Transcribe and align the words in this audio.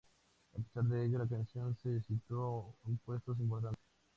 A 0.55 0.57
pesar 0.57 0.85
de 0.85 1.05
ello, 1.05 1.19
la 1.19 1.27
canción 1.27 1.75
se 1.77 2.01
situó 2.01 2.75
en 2.87 2.97
puestos 3.05 3.39
importantes. 3.39 3.83